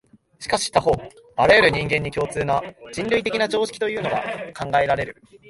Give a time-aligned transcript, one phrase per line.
[0.39, 0.91] しかし他方、
[1.35, 2.59] あらゆる人間に共通な、
[2.91, 4.23] 人類的な常識というものが
[4.57, 5.21] 考えられる。